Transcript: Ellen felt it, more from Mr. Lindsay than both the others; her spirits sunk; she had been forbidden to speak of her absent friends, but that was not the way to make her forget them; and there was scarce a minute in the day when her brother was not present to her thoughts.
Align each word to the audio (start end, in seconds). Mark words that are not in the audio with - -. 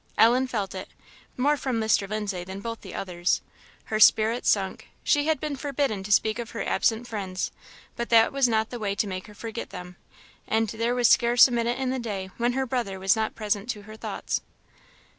Ellen 0.17 0.47
felt 0.47 0.73
it, 0.73 0.89
more 1.37 1.55
from 1.55 1.79
Mr. 1.79 2.09
Lindsay 2.09 2.43
than 2.43 2.59
both 2.59 2.81
the 2.81 2.95
others; 2.95 3.41
her 3.83 3.99
spirits 3.99 4.49
sunk; 4.49 4.89
she 5.03 5.27
had 5.27 5.39
been 5.39 5.55
forbidden 5.55 6.01
to 6.01 6.11
speak 6.11 6.39
of 6.39 6.49
her 6.57 6.65
absent 6.65 7.07
friends, 7.07 7.51
but 7.95 8.09
that 8.09 8.33
was 8.33 8.47
not 8.47 8.71
the 8.71 8.79
way 8.79 8.95
to 8.95 9.05
make 9.05 9.27
her 9.27 9.35
forget 9.35 9.69
them; 9.69 9.97
and 10.47 10.69
there 10.69 10.95
was 10.95 11.07
scarce 11.07 11.47
a 11.47 11.51
minute 11.51 11.77
in 11.77 11.91
the 11.91 11.99
day 11.99 12.31
when 12.37 12.53
her 12.53 12.65
brother 12.65 12.99
was 12.99 13.15
not 13.15 13.35
present 13.35 13.69
to 13.69 13.83
her 13.83 13.95
thoughts. 13.95 14.41